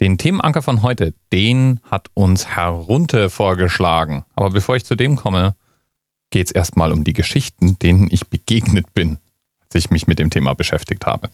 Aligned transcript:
Den 0.00 0.18
Themenanker 0.18 0.62
von 0.62 0.82
heute, 0.82 1.14
den 1.32 1.80
hat 1.88 2.08
uns 2.14 2.48
Herr 2.48 2.70
Runte 2.70 3.30
vorgeschlagen. 3.30 4.24
Aber 4.34 4.50
bevor 4.50 4.74
ich 4.74 4.84
zu 4.84 4.96
dem 4.96 5.16
komme, 5.16 5.54
geht 6.30 6.46
es 6.46 6.52
erstmal 6.52 6.92
um 6.92 7.04
die 7.04 7.12
Geschichten, 7.12 7.78
denen 7.78 8.08
ich 8.10 8.28
begegnet 8.28 8.92
bin, 8.92 9.18
als 9.62 9.76
ich 9.76 9.90
mich 9.90 10.08
mit 10.08 10.18
dem 10.18 10.30
Thema 10.30 10.54
beschäftigt 10.54 11.06
habe. 11.06 11.30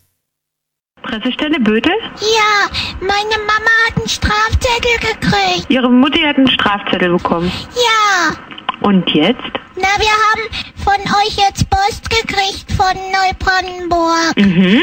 Pressestelle 1.02 1.58
Bötel? 1.58 1.92
Ja, 2.20 2.70
meine 3.00 3.42
Mama 3.46 3.70
hat 3.86 3.96
einen 3.96 4.08
Strafzettel 4.08 4.98
gekriegt. 5.00 5.70
Ihre 5.70 5.90
Mutter 5.90 6.28
hat 6.28 6.36
einen 6.36 6.50
Strafzettel 6.50 7.10
bekommen. 7.10 7.50
Ja. 7.74 8.36
Und 8.82 9.08
jetzt? 9.10 9.40
Na, 9.76 9.88
wir 9.98 10.10
haben 10.10 10.42
von 10.76 11.00
euch 11.22 11.36
jetzt 11.36 11.68
Post 11.70 12.10
gekriegt 12.10 12.70
von 12.72 12.94
Neubrandenburg. 13.10 14.36
Mhm. 14.36 14.82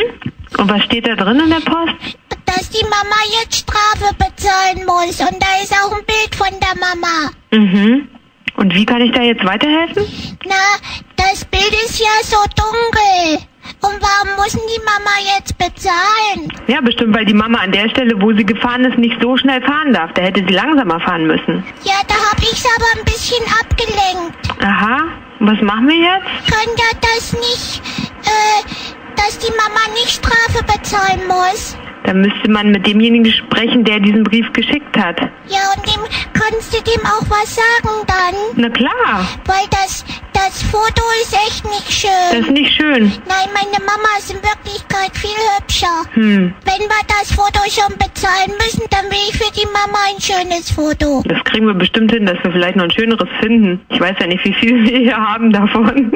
Und 0.57 0.69
was 0.69 0.83
steht 0.85 1.07
da 1.07 1.15
drin 1.15 1.39
in 1.39 1.49
der 1.51 1.59
Post? 1.59 2.17
Dass 2.47 2.69
die 2.69 2.83
Mama 2.83 3.15
jetzt 3.41 3.57
Strafe 3.57 4.13
bezahlen 4.15 4.85
muss. 4.85 5.19
Und 5.19 5.37
da 5.41 5.61
ist 5.61 5.73
auch 5.73 5.91
ein 5.91 6.05
Bild 6.05 6.35
von 6.35 6.49
der 6.59 6.75
Mama. 6.79 7.31
Mhm. 7.51 8.07
Und 8.55 8.73
wie 8.73 8.85
kann 8.85 9.01
ich 9.01 9.11
da 9.11 9.21
jetzt 9.21 9.45
weiterhelfen? 9.45 10.03
Na, 10.45 10.55
das 11.15 11.45
Bild 11.45 11.71
ist 11.85 11.99
ja 11.99 12.07
so 12.23 12.37
dunkel. 12.55 13.45
Und 13.81 14.01
warum 14.01 14.43
müssen 14.43 14.61
die 14.73 14.81
Mama 14.83 15.37
jetzt 15.37 15.55
bezahlen? 15.57 16.51
Ja, 16.67 16.81
bestimmt, 16.81 17.15
weil 17.15 17.25
die 17.25 17.33
Mama 17.33 17.59
an 17.59 17.71
der 17.71 17.89
Stelle, 17.89 18.19
wo 18.19 18.33
sie 18.33 18.45
gefahren 18.45 18.85
ist, 18.85 18.97
nicht 18.97 19.21
so 19.21 19.37
schnell 19.37 19.61
fahren 19.61 19.93
darf. 19.93 20.11
Da 20.13 20.23
hätte 20.23 20.43
sie 20.47 20.53
langsamer 20.53 20.99
fahren 21.01 21.27
müssen. 21.27 21.63
Ja, 21.83 21.95
da 22.07 22.15
hab 22.15 22.39
ich's 22.39 22.65
aber 22.65 22.99
ein 22.99 23.05
bisschen 23.05 23.43
abgelenkt. 23.61 24.63
Aha. 24.63 25.03
Was 25.39 25.61
machen 25.61 25.87
wir 25.87 25.95
jetzt? 25.95 26.51
Könnt 26.51 26.79
ihr 26.79 26.97
das 26.99 27.33
nicht, 27.33 27.81
äh, 28.25 29.15
dass 29.15 29.37
die 29.37 29.51
Mama 29.51 29.81
nicht 29.93 30.09
Strafe 30.09 30.63
bezahlen 30.63 31.27
muss? 31.27 31.77
Da 32.07 32.13
müsste 32.13 32.49
man 32.49 32.71
mit 32.71 32.87
demjenigen 32.87 33.29
sprechen, 33.29 33.83
der 33.83 33.99
diesen 33.99 34.23
Brief 34.23 34.45
geschickt 34.53 34.97
hat. 34.97 35.19
Ja, 35.49 35.59
und 35.75 35.85
dem 35.85 36.01
kannst 36.31 36.73
du 36.73 36.81
dem 36.81 37.05
auch 37.05 37.29
was 37.29 37.53
sagen 37.53 38.07
dann? 38.07 38.35
Na 38.55 38.69
klar. 38.69 39.27
Weil 39.45 39.67
das, 39.71 40.05
das 40.31 40.63
Foto 40.71 41.03
ist 41.21 41.33
echt 41.33 41.65
nicht 41.65 41.91
schön. 41.91 42.31
Das 42.31 42.39
ist 42.39 42.51
nicht 42.51 42.71
schön. 42.71 43.11
Nein, 43.27 43.49
meine 43.53 43.83
Mama 43.85 44.07
ist 44.17 44.31
in 44.31 44.37
Wirklichkeit 44.37 45.11
viel 45.17 45.35
hübscher. 45.57 46.03
Hm. 46.13 46.53
Wenn 46.63 46.79
wir 46.79 47.03
das 47.09 47.29
Foto 47.33 47.59
schon 47.69 47.93
bezahlen 47.97 48.53
müssen, 48.57 48.83
dann 48.89 49.03
will 49.11 49.27
ich 49.29 49.37
für 49.37 49.51
die 49.51 49.65
Mama 49.65 49.99
ein 50.07 50.21
schönes 50.21 50.71
Foto. 50.71 51.21
Das 51.25 51.43
kriegen 51.43 51.67
wir 51.67 51.73
bestimmt 51.73 52.13
hin, 52.13 52.25
dass 52.25 52.41
wir 52.41 52.53
vielleicht 52.53 52.77
noch 52.77 52.85
ein 52.85 52.91
schöneres 52.91 53.27
finden. 53.41 53.85
Ich 53.89 53.99
weiß 53.99 54.15
ja 54.21 54.27
nicht, 54.27 54.45
wie 54.45 54.53
viel 54.53 54.81
wir 54.85 54.97
hier 54.97 55.17
haben 55.17 55.51
davon. 55.51 56.13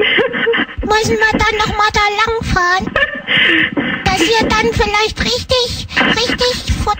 Müssen 0.80 1.18
wir 1.18 1.38
dann 1.38 1.56
nochmal 1.58 1.88
da 1.92 2.00
langfahren? 2.24 2.86
Dass 4.04 4.20
ihr 4.20 4.46
dann 4.46 4.72
vielleicht 4.72 5.20
richtig 5.24 5.61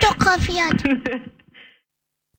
fotografiert. 0.03 0.83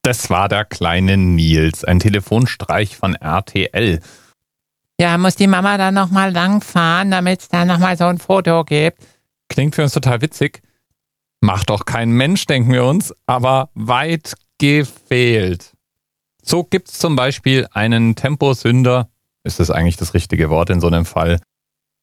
Das 0.02 0.28
war 0.28 0.50
der 0.50 0.66
kleine 0.66 1.16
Nils, 1.16 1.82
ein 1.82 1.98
Telefonstreich 1.98 2.94
von 2.94 3.14
RTL. 3.14 4.00
Ja, 5.00 5.16
muss 5.16 5.34
die 5.34 5.46
Mama 5.46 5.78
dann 5.78 5.94
nochmal 5.94 6.30
langfahren, 6.30 7.10
damit 7.10 7.40
es 7.40 7.48
dann 7.48 7.68
nochmal 7.68 7.96
so 7.96 8.04
ein 8.04 8.18
Foto 8.18 8.64
gibt. 8.64 8.98
Klingt 9.48 9.74
für 9.74 9.82
uns 9.82 9.94
total 9.94 10.20
witzig. 10.20 10.60
Macht 11.40 11.70
doch 11.70 11.86
kein 11.86 12.10
Mensch, 12.10 12.44
denken 12.44 12.70
wir 12.70 12.84
uns, 12.84 13.14
aber 13.24 13.70
weit 13.72 14.34
gefehlt. 14.58 15.72
So 16.42 16.64
gibt's 16.64 16.98
zum 16.98 17.16
Beispiel 17.16 17.66
einen 17.72 18.14
Temposünder, 18.14 19.08
ist 19.42 19.58
das 19.58 19.70
eigentlich 19.70 19.96
das 19.96 20.12
richtige 20.12 20.50
Wort 20.50 20.68
in 20.68 20.80
so 20.80 20.88
einem 20.88 21.06
Fall, 21.06 21.40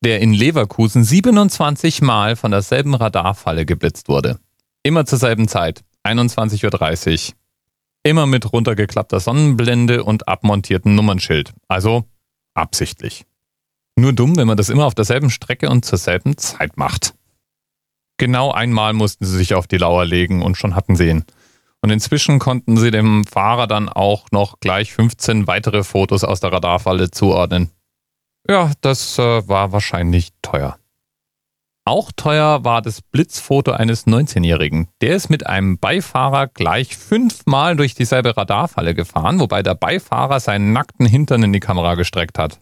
der 0.03 0.21
in 0.21 0.33
Leverkusen 0.33 1.03
27 1.03 2.01
Mal 2.01 2.35
von 2.35 2.49
derselben 2.49 2.95
Radarfalle 2.95 3.67
geblitzt 3.67 4.07
wurde. 4.07 4.39
Immer 4.83 5.05
zur 5.05 5.19
selben 5.19 5.47
Zeit, 5.47 5.83
21.30 6.03 7.29
Uhr. 7.29 7.35
Immer 8.03 8.25
mit 8.25 8.51
runtergeklappter 8.51 9.19
Sonnenblende 9.19 10.03
und 10.03 10.27
abmontierten 10.27 10.95
Nummernschild. 10.95 11.53
Also 11.67 12.05
absichtlich. 12.55 13.25
Nur 13.95 14.13
dumm, 14.13 14.37
wenn 14.37 14.47
man 14.47 14.57
das 14.57 14.69
immer 14.69 14.85
auf 14.85 14.95
derselben 14.95 15.29
Strecke 15.29 15.69
und 15.69 15.85
zur 15.85 15.99
selben 15.99 16.35
Zeit 16.37 16.77
macht. 16.77 17.13
Genau 18.17 18.51
einmal 18.51 18.93
mussten 18.93 19.25
sie 19.25 19.37
sich 19.37 19.53
auf 19.53 19.67
die 19.67 19.77
Lauer 19.77 20.05
legen 20.05 20.41
und 20.41 20.55
schon 20.55 20.75
hatten 20.75 20.95
sie 20.95 21.09
ihn. 21.09 21.25
Und 21.81 21.91
inzwischen 21.91 22.39
konnten 22.39 22.77
sie 22.77 22.91
dem 22.91 23.25
Fahrer 23.25 23.67
dann 23.67 23.89
auch 23.89 24.27
noch 24.31 24.59
gleich 24.59 24.93
15 24.93 25.47
weitere 25.47 25.83
Fotos 25.83 26.23
aus 26.23 26.39
der 26.39 26.53
Radarfalle 26.53 27.11
zuordnen. 27.11 27.69
Ja, 28.47 28.71
das 28.81 29.19
äh, 29.19 29.47
war 29.47 29.71
wahrscheinlich 29.71 30.29
teuer. 30.41 30.77
Auch 31.83 32.11
teuer 32.15 32.63
war 32.63 32.83
das 32.83 33.01
Blitzfoto 33.01 33.71
eines 33.71 34.05
19-Jährigen. 34.05 34.87
Der 35.01 35.15
ist 35.15 35.29
mit 35.31 35.47
einem 35.47 35.79
Beifahrer 35.79 36.47
gleich 36.47 36.95
fünfmal 36.95 37.75
durch 37.75 37.95
dieselbe 37.95 38.37
Radarfalle 38.37 38.93
gefahren, 38.93 39.39
wobei 39.39 39.63
der 39.63 39.73
Beifahrer 39.73 40.39
seinen 40.39 40.73
nackten 40.73 41.07
Hintern 41.07 41.41
in 41.41 41.53
die 41.53 41.59
Kamera 41.59 41.95
gestreckt 41.95 42.37
hat. 42.37 42.59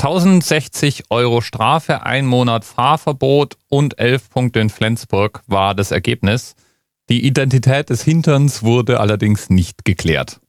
1060 0.00 1.04
Euro 1.10 1.40
Strafe, 1.40 2.02
ein 2.02 2.26
Monat 2.26 2.66
Fahrverbot 2.66 3.56
und 3.68 3.98
11 3.98 4.30
Punkte 4.30 4.60
in 4.60 4.70
Flensburg 4.70 5.42
war 5.46 5.74
das 5.74 5.90
Ergebnis. 5.90 6.54
Die 7.08 7.26
Identität 7.26 7.88
des 7.88 8.02
Hinterns 8.02 8.62
wurde 8.62 9.00
allerdings 9.00 9.48
nicht 9.48 9.86
geklärt. 9.86 10.40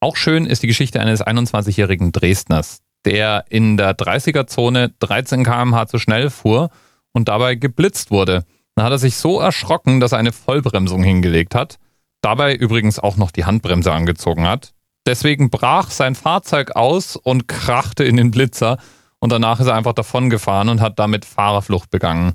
Auch 0.00 0.16
schön 0.16 0.44
ist 0.44 0.62
die 0.62 0.66
Geschichte 0.66 1.00
eines 1.00 1.26
21-jährigen 1.26 2.12
Dresdners, 2.12 2.82
der 3.06 3.46
in 3.48 3.78
der 3.78 3.96
30er-Zone 3.96 4.92
13 5.00 5.44
km/h 5.44 5.86
zu 5.86 5.98
schnell 5.98 6.28
fuhr 6.28 6.70
und 7.12 7.28
dabei 7.28 7.54
geblitzt 7.54 8.10
wurde. 8.10 8.44
Dann 8.74 8.84
hat 8.84 8.92
er 8.92 8.98
sich 8.98 9.16
so 9.16 9.40
erschrocken, 9.40 10.00
dass 10.00 10.12
er 10.12 10.18
eine 10.18 10.32
Vollbremsung 10.32 11.02
hingelegt 11.02 11.54
hat, 11.54 11.78
dabei 12.22 12.54
übrigens 12.54 12.98
auch 12.98 13.16
noch 13.16 13.30
die 13.30 13.44
Handbremse 13.44 13.92
angezogen 13.92 14.46
hat. 14.46 14.72
Deswegen 15.06 15.50
brach 15.50 15.90
sein 15.90 16.14
Fahrzeug 16.14 16.76
aus 16.76 17.16
und 17.16 17.48
krachte 17.48 18.04
in 18.04 18.16
den 18.16 18.30
Blitzer 18.30 18.78
und 19.18 19.32
danach 19.32 19.60
ist 19.60 19.66
er 19.66 19.74
einfach 19.74 19.92
davongefahren 19.92 20.68
und 20.68 20.80
hat 20.80 20.98
damit 20.98 21.24
Fahrerflucht 21.24 21.90
begangen. 21.90 22.34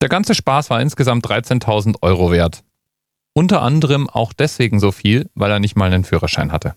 Der 0.00 0.08
ganze 0.08 0.34
Spaß 0.34 0.70
war 0.70 0.80
insgesamt 0.80 1.26
13.000 1.26 1.96
Euro 2.02 2.30
wert. 2.30 2.64
Unter 3.32 3.62
anderem 3.62 4.08
auch 4.08 4.32
deswegen 4.32 4.80
so 4.80 4.92
viel, 4.92 5.30
weil 5.34 5.50
er 5.50 5.60
nicht 5.60 5.76
mal 5.76 5.92
einen 5.92 6.04
Führerschein 6.04 6.52
hatte. 6.52 6.74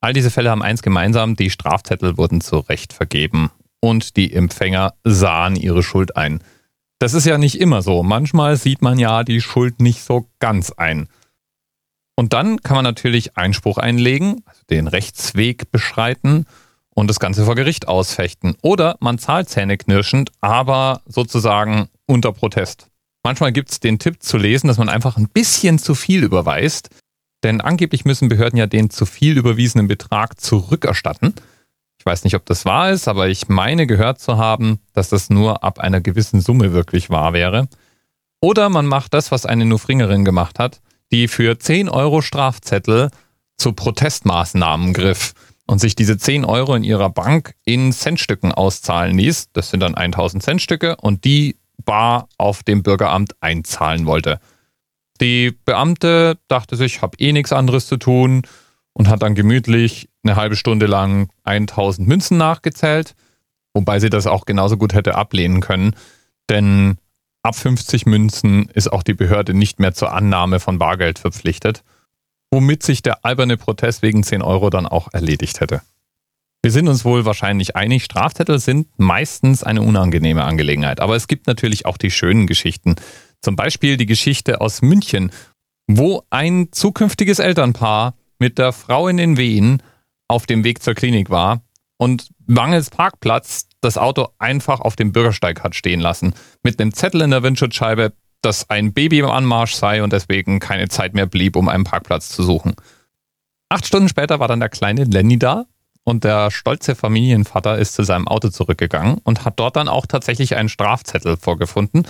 All 0.00 0.12
diese 0.12 0.30
Fälle 0.30 0.50
haben 0.50 0.62
eins 0.62 0.82
gemeinsam, 0.82 1.36
die 1.36 1.50
Strafzettel 1.50 2.16
wurden 2.16 2.40
zu 2.40 2.58
Recht 2.58 2.92
vergeben 2.92 3.50
und 3.80 4.16
die 4.16 4.32
Empfänger 4.32 4.94
sahen 5.04 5.56
ihre 5.56 5.82
Schuld 5.82 6.16
ein. 6.16 6.40
Das 6.98 7.14
ist 7.14 7.24
ja 7.24 7.38
nicht 7.38 7.60
immer 7.60 7.82
so. 7.82 8.02
Manchmal 8.02 8.56
sieht 8.56 8.82
man 8.82 8.98
ja 8.98 9.24
die 9.24 9.40
Schuld 9.40 9.80
nicht 9.80 10.02
so 10.02 10.28
ganz 10.38 10.70
ein. 10.72 11.08
Und 12.14 12.34
dann 12.34 12.60
kann 12.60 12.74
man 12.74 12.84
natürlich 12.84 13.38
Einspruch 13.38 13.78
einlegen, 13.78 14.42
also 14.44 14.60
den 14.68 14.86
Rechtsweg 14.86 15.70
beschreiten 15.70 16.44
und 16.90 17.08
das 17.08 17.18
Ganze 17.18 17.46
vor 17.46 17.54
Gericht 17.54 17.88
ausfechten. 17.88 18.56
Oder 18.60 18.96
man 19.00 19.18
zahlt 19.18 19.48
zähneknirschend, 19.48 20.30
aber 20.42 21.00
sozusagen 21.06 21.88
unter 22.04 22.32
Protest. 22.32 22.88
Manchmal 23.22 23.52
gibt 23.52 23.70
es 23.70 23.80
den 23.80 23.98
Tipp 23.98 24.22
zu 24.22 24.36
lesen, 24.36 24.68
dass 24.68 24.76
man 24.76 24.90
einfach 24.90 25.16
ein 25.16 25.28
bisschen 25.28 25.78
zu 25.78 25.94
viel 25.94 26.22
überweist, 26.22 26.90
denn 27.42 27.62
angeblich 27.62 28.04
müssen 28.04 28.28
Behörden 28.28 28.58
ja 28.58 28.66
den 28.66 28.90
zu 28.90 29.06
viel 29.06 29.38
überwiesenen 29.38 29.88
Betrag 29.88 30.38
zurückerstatten. 30.38 31.34
Ich 32.00 32.06
weiß 32.06 32.24
nicht, 32.24 32.34
ob 32.34 32.46
das 32.46 32.64
wahr 32.64 32.90
ist, 32.90 33.08
aber 33.08 33.28
ich 33.28 33.50
meine 33.50 33.86
gehört 33.86 34.20
zu 34.20 34.38
haben, 34.38 34.80
dass 34.94 35.10
das 35.10 35.28
nur 35.28 35.62
ab 35.62 35.78
einer 35.78 36.00
gewissen 36.00 36.40
Summe 36.40 36.72
wirklich 36.72 37.10
wahr 37.10 37.34
wäre. 37.34 37.68
Oder 38.40 38.70
man 38.70 38.86
macht 38.86 39.12
das, 39.12 39.30
was 39.30 39.44
eine 39.44 39.66
Nufringerin 39.66 40.24
gemacht 40.24 40.58
hat, 40.58 40.80
die 41.12 41.28
für 41.28 41.58
10 41.58 41.90
Euro 41.90 42.22
Strafzettel 42.22 43.10
zu 43.58 43.74
Protestmaßnahmen 43.74 44.94
griff 44.94 45.34
und 45.66 45.78
sich 45.78 45.94
diese 45.94 46.16
10 46.16 46.46
Euro 46.46 46.74
in 46.74 46.84
ihrer 46.84 47.10
Bank 47.10 47.54
in 47.66 47.92
Centstücken 47.92 48.50
auszahlen 48.50 49.18
ließ. 49.18 49.50
Das 49.52 49.68
sind 49.68 49.80
dann 49.80 49.94
1000 49.94 50.42
Centstücke 50.42 50.96
und 50.96 51.26
die 51.26 51.58
bar 51.84 52.30
auf 52.38 52.62
dem 52.62 52.82
Bürgeramt 52.82 53.34
einzahlen 53.40 54.06
wollte. 54.06 54.40
Die 55.20 55.54
Beamte 55.66 56.38
dachte 56.48 56.76
sich, 56.76 56.96
ich 56.96 57.02
habe 57.02 57.18
eh 57.18 57.32
nichts 57.32 57.52
anderes 57.52 57.86
zu 57.86 57.98
tun 57.98 58.40
und 59.00 59.08
hat 59.08 59.22
dann 59.22 59.34
gemütlich 59.34 60.10
eine 60.22 60.36
halbe 60.36 60.56
Stunde 60.56 60.84
lang 60.84 61.30
1000 61.44 62.06
Münzen 62.06 62.36
nachgezählt, 62.36 63.14
wobei 63.72 63.98
sie 63.98 64.10
das 64.10 64.26
auch 64.26 64.44
genauso 64.44 64.76
gut 64.76 64.92
hätte 64.92 65.14
ablehnen 65.14 65.62
können, 65.62 65.96
denn 66.50 66.98
ab 67.42 67.56
50 67.56 68.04
Münzen 68.04 68.68
ist 68.74 68.92
auch 68.92 69.02
die 69.02 69.14
Behörde 69.14 69.54
nicht 69.54 69.80
mehr 69.80 69.94
zur 69.94 70.12
Annahme 70.12 70.60
von 70.60 70.78
Bargeld 70.78 71.18
verpflichtet, 71.18 71.82
womit 72.50 72.82
sich 72.82 73.00
der 73.00 73.24
alberne 73.24 73.56
Protest 73.56 74.02
wegen 74.02 74.22
10 74.22 74.42
Euro 74.42 74.68
dann 74.68 74.86
auch 74.86 75.08
erledigt 75.14 75.62
hätte. 75.62 75.80
Wir 76.60 76.70
sind 76.70 76.86
uns 76.86 77.02
wohl 77.06 77.24
wahrscheinlich 77.24 77.76
einig, 77.76 78.04
Strafzettel 78.04 78.58
sind 78.58 78.86
meistens 78.98 79.62
eine 79.62 79.80
unangenehme 79.80 80.44
Angelegenheit, 80.44 81.00
aber 81.00 81.16
es 81.16 81.26
gibt 81.26 81.46
natürlich 81.46 81.86
auch 81.86 81.96
die 81.96 82.10
schönen 82.10 82.46
Geschichten. 82.46 82.96
Zum 83.40 83.56
Beispiel 83.56 83.96
die 83.96 84.04
Geschichte 84.04 84.60
aus 84.60 84.82
München, 84.82 85.32
wo 85.86 86.22
ein 86.28 86.68
zukünftiges 86.70 87.38
Elternpaar 87.38 88.12
mit 88.40 88.58
der 88.58 88.72
Frau 88.72 89.06
in 89.06 89.16
den 89.16 89.36
Wehen 89.36 89.82
auf 90.26 90.46
dem 90.46 90.64
Weg 90.64 90.82
zur 90.82 90.94
Klinik 90.94 91.30
war 91.30 91.62
und 91.96 92.30
mangels 92.46 92.90
Parkplatz 92.90 93.68
das 93.80 93.96
Auto 93.96 94.28
einfach 94.38 94.80
auf 94.80 94.96
dem 94.96 95.12
Bürgersteig 95.12 95.62
hat 95.62 95.74
stehen 95.74 96.00
lassen. 96.00 96.34
Mit 96.62 96.80
einem 96.80 96.92
Zettel 96.92 97.20
in 97.20 97.30
der 97.30 97.42
Windschutzscheibe, 97.42 98.12
dass 98.42 98.68
ein 98.70 98.92
Baby 98.92 99.20
im 99.20 99.26
Anmarsch 99.26 99.74
sei 99.74 100.02
und 100.02 100.12
deswegen 100.12 100.58
keine 100.58 100.88
Zeit 100.88 101.14
mehr 101.14 101.26
blieb, 101.26 101.56
um 101.56 101.68
einen 101.68 101.84
Parkplatz 101.84 102.30
zu 102.30 102.42
suchen. 102.42 102.74
Acht 103.68 103.86
Stunden 103.86 104.08
später 104.08 104.40
war 104.40 104.48
dann 104.48 104.60
der 104.60 104.68
kleine 104.68 105.04
Lenny 105.04 105.38
da 105.38 105.66
und 106.04 106.24
der 106.24 106.50
stolze 106.50 106.94
Familienvater 106.94 107.78
ist 107.78 107.94
zu 107.94 108.02
seinem 108.02 108.26
Auto 108.26 108.48
zurückgegangen 108.48 109.18
und 109.22 109.44
hat 109.44 109.60
dort 109.60 109.76
dann 109.76 109.88
auch 109.88 110.06
tatsächlich 110.06 110.56
einen 110.56 110.68
Strafzettel 110.68 111.36
vorgefunden. 111.36 112.06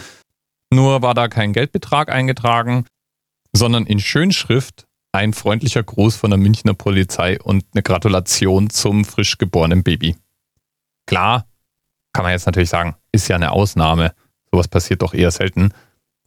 Nur 0.72 1.02
war 1.02 1.14
da 1.14 1.28
kein 1.28 1.52
Geldbetrag 1.52 2.10
eingetragen, 2.10 2.86
sondern 3.52 3.86
in 3.86 3.98
Schönschrift 3.98 4.86
ein 5.12 5.32
freundlicher 5.32 5.82
Gruß 5.82 6.16
von 6.16 6.30
der 6.30 6.38
Münchner 6.38 6.74
Polizei 6.74 7.40
und 7.40 7.64
eine 7.72 7.82
Gratulation 7.82 8.70
zum 8.70 9.04
frisch 9.04 9.38
geborenen 9.38 9.82
Baby. 9.82 10.16
Klar, 11.06 11.46
kann 12.12 12.24
man 12.24 12.32
jetzt 12.32 12.46
natürlich 12.46 12.70
sagen, 12.70 12.96
ist 13.12 13.28
ja 13.28 13.36
eine 13.36 13.52
Ausnahme. 13.52 14.14
Sowas 14.52 14.68
passiert 14.68 15.02
doch 15.02 15.14
eher 15.14 15.30
selten. 15.30 15.72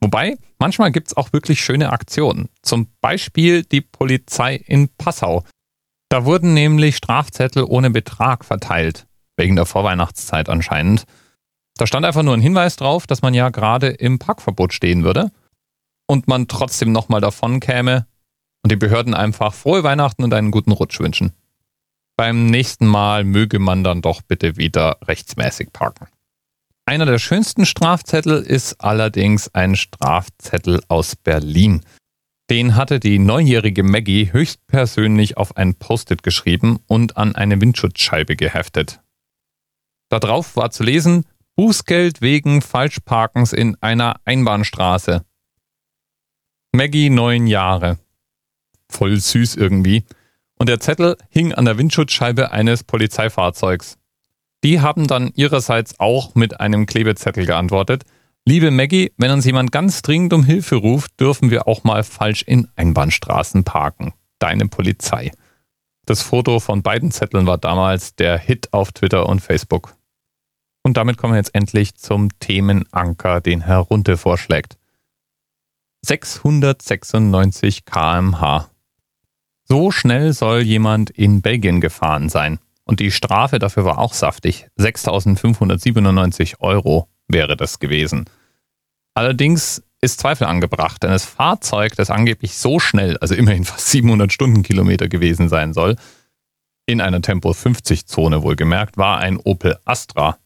Wobei, 0.02 0.38
manchmal 0.60 0.92
gibt 0.92 1.08
es 1.08 1.18
auch 1.18 1.32
wirklich 1.32 1.64
schöne 1.64 1.92
Aktionen. 1.92 2.50
Zum 2.62 2.90
Beispiel 3.00 3.64
die 3.64 3.82
Polizei 3.82 4.56
in 4.56 4.90
Passau. 4.90 5.44
Da 6.10 6.26
wurden 6.26 6.54
nämlich 6.54 6.98
Strafzettel 6.98 7.64
ohne 7.64 7.90
Betrag 7.90 8.44
verteilt. 8.44 9.08
Wegen 9.38 9.56
der 9.56 9.66
Vorweihnachtszeit 9.66 10.50
anscheinend. 10.50 11.06
Da 11.78 11.88
stand 11.88 12.06
einfach 12.06 12.22
nur 12.22 12.36
ein 12.36 12.42
Hinweis 12.42 12.76
drauf, 12.76 13.08
dass 13.08 13.22
man 13.22 13.34
ja 13.34 13.50
gerade 13.50 13.88
im 13.88 14.20
Parkverbot 14.20 14.74
stehen 14.74 15.04
würde 15.04 15.32
und 16.06 16.28
man 16.28 16.48
trotzdem 16.48 16.92
nochmal 16.92 17.22
davon 17.22 17.60
käme 17.60 18.06
und 18.64 18.72
die 18.72 18.78
Behörden 18.78 19.14
einfach 19.14 19.54
frohe 19.54 19.84
Weihnachten 19.84 20.24
und 20.24 20.34
einen 20.34 20.52
guten 20.52 20.72
Rutsch 20.72 21.00
wünschen. 21.00 21.34
Beim 22.16 22.46
nächsten 22.46 22.88
Mal 22.88 23.24
möge 23.24 23.60
man 23.60 23.84
dann 23.84 24.02
doch 24.02 24.22
bitte 24.22 24.58
wieder 24.58 24.98
rechtsmäßig 25.06 25.74
parken. 25.74 26.08
Einer 26.86 27.06
der 27.06 27.20
schönsten 27.20 27.66
Strafzettel 27.66 28.42
ist 28.42 28.82
allerdings 28.82 29.54
ein 29.54 29.76
Strafzettel 29.76 30.82
aus 30.90 31.16
Berlin. 31.16 31.82
Den 32.50 32.76
hatte 32.76 33.00
die 33.00 33.20
neunjährige 33.20 33.84
Maggie 33.84 34.32
höchstpersönlich 34.32 35.38
auf 35.38 35.56
ein 35.56 35.76
Post-it 35.76 36.24
geschrieben 36.24 36.80
und 36.88 37.16
an 37.16 37.36
eine 37.36 37.62
Windschutzscheibe 37.62 38.36
geheftet. 38.36 39.00
Darauf 40.10 40.56
war 40.56 40.70
zu 40.72 40.84
lesen, 40.84 41.26
Bußgeld 41.56 42.22
wegen 42.22 42.62
Falschparkens 42.62 43.54
in 43.54 43.78
einer 43.82 44.20
Einbahnstraße. 44.26 45.24
Maggie 46.74 47.10
neun 47.10 47.48
Jahre. 47.48 47.98
Voll 48.94 49.20
süß 49.20 49.56
irgendwie. 49.56 50.06
Und 50.60 50.70
der 50.70 50.80
Zettel 50.80 51.18
hing 51.30 51.52
an 51.52 51.66
der 51.66 51.80
Windschutzscheibe 51.80 52.52
eines 52.52 52.84
Polizeifahrzeugs. 52.84 53.98
Die 54.64 54.82
haben 54.82 55.08
dann 55.08 55.32
ihrerseits 55.36 56.00
auch 56.00 56.36
mit 56.36 56.60
einem 56.60 56.86
Klebezettel 56.86 57.46
geantwortet. 57.48 58.04
Liebe 58.46 58.70
Maggie, 58.72 59.12
wenn 59.18 59.32
uns 59.32 59.46
jemand 59.46 59.72
ganz 59.72 60.04
dringend 60.04 60.32
um 60.32 60.44
Hilfe 60.44 60.76
ruft, 60.76 61.20
dürfen 61.20 61.50
wir 61.50 61.68
auch 61.68 61.84
mal 61.84 62.04
falsch 62.04 62.44
in 62.44 62.68
Einbahnstraßen 62.76 63.64
parken. 63.64 64.14
Deine 64.38 64.68
Polizei. 64.68 65.32
Das 66.06 66.22
Foto 66.22 66.60
von 66.60 66.84
beiden 66.84 67.12
Zetteln 67.12 67.48
war 67.48 67.58
damals 67.58 68.16
der 68.16 68.38
Hit 68.38 68.74
auf 68.74 68.92
Twitter 68.92 69.28
und 69.28 69.40
Facebook. 69.40 69.96
Und 70.84 70.98
damit 70.98 71.18
kommen 71.18 71.34
wir 71.34 71.38
jetzt 71.38 71.56
endlich 71.56 71.96
zum 71.96 72.30
Themenanker, 72.40 73.42
den 73.42 73.62
Herr 73.62 73.80
Runte 73.80 74.18
vorschlägt. 74.18 74.78
696 76.06 77.86
kmh. 77.86 78.70
So 79.66 79.92
schnell 79.92 80.34
soll 80.34 80.62
jemand 80.62 81.10
in 81.10 81.42
Belgien 81.42 81.82
gefahren 81.82 82.30
sein. 82.30 82.60
Und 82.86 83.00
die 83.00 83.12
Strafe 83.12 83.60
dafür 83.60 83.86
war 83.86 83.98
auch 83.98 84.14
saftig. 84.14 84.68
6.597 84.78 86.60
Euro 86.60 87.08
wäre 87.28 87.56
das 87.56 87.80
gewesen. 87.80 88.26
Allerdings 89.14 89.84
ist 90.02 90.20
Zweifel 90.20 90.48
angebracht, 90.48 91.02
denn 91.02 91.12
das 91.12 91.24
Fahrzeug, 91.26 91.96
das 91.96 92.10
angeblich 92.10 92.58
so 92.58 92.80
schnell, 92.80 93.18
also 93.20 93.36
immerhin 93.36 93.64
fast 93.64 93.90
700 93.90 94.34
Stundenkilometer 94.34 95.08
gewesen 95.08 95.48
sein 95.48 95.74
soll, 95.74 95.96
in 96.86 97.00
einer 97.00 97.22
Tempo 97.22 97.54
50 97.54 98.06
Zone 98.08 98.44
wohlgemerkt, 98.44 98.98
war 98.98 99.20
ein 99.20 99.38
Opel 99.38 99.78
Astra. 99.86 100.38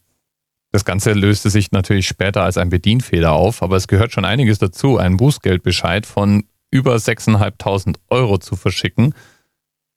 Das 0.72 0.86
Ganze 0.86 1.14
löste 1.14 1.50
sich 1.50 1.72
natürlich 1.72 2.08
später 2.08 2.44
als 2.44 2.58
ein 2.58 2.70
Bedienfehler 2.70 3.32
auf, 3.32 3.64
aber 3.64 3.78
es 3.78 3.88
gehört 3.88 4.12
schon 4.12 4.26
einiges 4.26 4.60
dazu, 4.60 4.98
einen 4.98 5.18
Bußgeldbescheid 5.18 6.06
von 6.06 6.44
über 6.72 6.96
6.500 6.96 7.96
Euro 8.10 8.38
zu 8.38 8.56
verschicken 8.56 9.14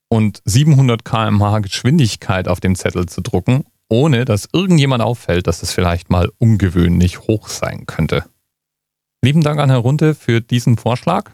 und 0.08 0.42
700 0.44 1.04
km/h 1.04 1.60
Geschwindigkeit 1.60 2.48
auf 2.48 2.60
dem 2.60 2.74
Zettel 2.74 3.06
zu 3.06 3.20
drucken, 3.20 3.64
ohne 3.88 4.24
dass 4.24 4.48
irgendjemand 4.52 5.02
auffällt, 5.02 5.46
dass 5.46 5.62
es 5.62 5.72
vielleicht 5.72 6.10
mal 6.10 6.30
ungewöhnlich 6.38 7.20
hoch 7.20 7.48
sein 7.48 7.86
könnte. 7.86 8.24
Lieben 9.22 9.42
Dank 9.42 9.60
an 9.60 9.70
Herr 9.70 9.78
Runte 9.78 10.14
für 10.14 10.40
diesen 10.40 10.76
Vorschlag. 10.76 11.32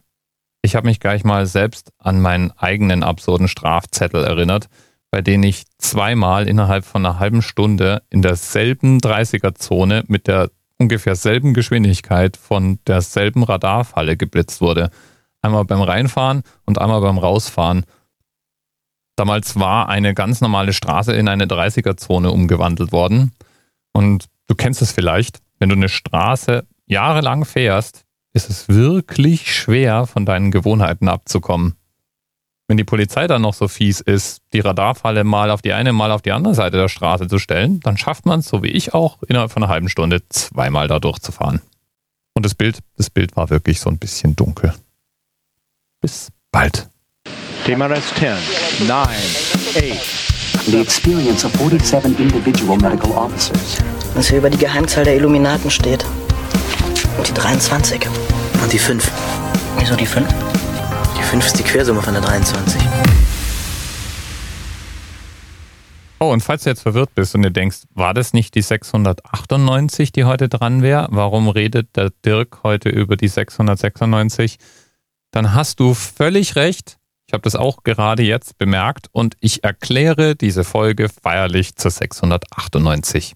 Ich 0.62 0.74
habe 0.74 0.88
mich 0.88 0.98
gleich 0.98 1.22
mal 1.22 1.46
selbst 1.46 1.92
an 1.98 2.20
meinen 2.20 2.50
eigenen 2.52 3.02
absurden 3.04 3.46
Strafzettel 3.46 4.24
erinnert, 4.24 4.68
bei 5.12 5.22
denen 5.22 5.44
ich 5.44 5.64
zweimal 5.78 6.48
innerhalb 6.48 6.84
von 6.84 7.06
einer 7.06 7.20
halben 7.20 7.42
Stunde 7.42 8.02
in 8.10 8.22
derselben 8.22 8.98
30er-Zone 8.98 10.04
mit 10.08 10.26
der 10.26 10.50
ungefähr 10.78 11.14
selben 11.14 11.54
Geschwindigkeit 11.54 12.36
von 12.36 12.80
derselben 12.86 13.44
Radarfalle 13.44 14.16
geblitzt 14.16 14.60
wurde. 14.60 14.90
Einmal 15.42 15.64
beim 15.64 15.82
Reinfahren 15.82 16.42
und 16.64 16.80
einmal 16.80 17.00
beim 17.00 17.18
Rausfahren. 17.18 17.84
Damals 19.16 19.58
war 19.58 19.88
eine 19.88 20.14
ganz 20.14 20.40
normale 20.40 20.72
Straße 20.72 21.14
in 21.14 21.28
eine 21.28 21.46
30er-Zone 21.46 22.30
umgewandelt 22.30 22.92
worden. 22.92 23.32
Und 23.92 24.26
du 24.46 24.54
kennst 24.54 24.82
es 24.82 24.92
vielleicht, 24.92 25.40
wenn 25.58 25.70
du 25.70 25.76
eine 25.76 25.88
Straße 25.88 26.66
jahrelang 26.86 27.44
fährst, 27.44 28.04
ist 28.34 28.50
es 28.50 28.68
wirklich 28.68 29.54
schwer, 29.54 30.06
von 30.06 30.26
deinen 30.26 30.50
Gewohnheiten 30.50 31.08
abzukommen. 31.08 31.74
Wenn 32.68 32.76
die 32.76 32.84
Polizei 32.84 33.26
dann 33.26 33.42
noch 33.42 33.54
so 33.54 33.68
fies 33.68 34.00
ist, 34.00 34.42
die 34.52 34.60
Radarfalle 34.60 35.24
mal 35.24 35.50
auf 35.50 35.62
die 35.62 35.72
eine, 35.72 35.92
mal 35.92 36.10
auf 36.10 36.20
die 36.20 36.32
andere 36.32 36.54
Seite 36.54 36.76
der 36.76 36.88
Straße 36.88 37.28
zu 37.28 37.38
stellen, 37.38 37.80
dann 37.80 37.96
schafft 37.96 38.26
man 38.26 38.40
es, 38.40 38.48
so 38.48 38.62
wie 38.62 38.70
ich 38.70 38.92
auch, 38.92 39.22
innerhalb 39.22 39.52
von 39.52 39.62
einer 39.62 39.72
halben 39.72 39.88
Stunde 39.88 40.28
zweimal 40.28 40.88
da 40.88 40.98
durchzufahren. 40.98 41.62
Und 42.34 42.44
das 42.44 42.54
Bild, 42.54 42.80
das 42.96 43.08
Bild 43.08 43.36
war 43.36 43.50
wirklich 43.50 43.80
so 43.80 43.88
ein 43.88 43.98
bisschen 43.98 44.36
dunkel. 44.36 44.74
Bis 46.06 46.28
bald. 46.52 46.88
TMRS 47.64 48.14
10, 48.14 48.36
9, 48.86 49.08
8. 49.74 50.70
The 50.70 50.80
experience 50.80 51.44
of 51.44 51.50
47 51.54 52.20
individual 52.20 52.76
medical 52.76 53.10
officers. 53.10 53.78
Was 54.14 54.28
hier 54.28 54.38
über 54.38 54.48
die 54.48 54.56
Geheimzahl 54.56 55.02
der 55.02 55.16
Illuminaten 55.16 55.68
steht. 55.68 56.06
Und 57.18 57.26
die 57.26 57.34
23. 57.34 58.06
Und 58.62 58.72
die 58.72 58.78
5. 58.78 59.10
Wieso 59.80 59.96
die 59.96 60.06
5? 60.06 60.28
Die 61.18 61.22
5 61.24 61.44
ist 61.44 61.58
die 61.58 61.64
Quersumme 61.64 62.00
von 62.00 62.14
der 62.14 62.22
23. 62.22 62.80
Oh, 66.20 66.30
und 66.30 66.40
falls 66.40 66.62
du 66.62 66.70
jetzt 66.70 66.82
verwirrt 66.82 67.16
bist 67.16 67.34
und 67.34 67.42
dir 67.42 67.50
denkst, 67.50 67.78
war 67.94 68.14
das 68.14 68.32
nicht 68.32 68.54
die 68.54 68.62
698, 68.62 70.12
die 70.12 70.22
heute 70.22 70.48
dran 70.48 70.82
wäre? 70.82 71.08
Warum 71.10 71.48
redet 71.48 71.96
der 71.96 72.10
Dirk 72.24 72.60
heute 72.62 72.90
über 72.90 73.16
die 73.16 73.26
696? 73.26 74.58
Dann 75.36 75.52
hast 75.52 75.80
du 75.80 75.92
völlig 75.92 76.56
recht. 76.56 76.98
Ich 77.26 77.34
habe 77.34 77.42
das 77.42 77.56
auch 77.56 77.82
gerade 77.82 78.22
jetzt 78.22 78.56
bemerkt 78.56 79.08
und 79.12 79.36
ich 79.40 79.64
erkläre 79.64 80.34
diese 80.34 80.64
Folge 80.64 81.10
feierlich 81.10 81.76
zur 81.76 81.90
698. 81.90 83.34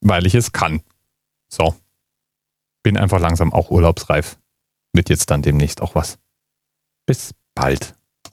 Weil 0.00 0.26
ich 0.26 0.34
es 0.34 0.52
kann. 0.52 0.80
So. 1.52 1.76
Bin 2.82 2.96
einfach 2.96 3.20
langsam 3.20 3.52
auch 3.52 3.70
urlaubsreif. 3.70 4.38
Wird 4.94 5.10
jetzt 5.10 5.30
dann 5.30 5.42
demnächst 5.42 5.82
auch 5.82 5.94
was. 5.94 6.18
Bis 7.04 7.34
bald. 7.54 7.94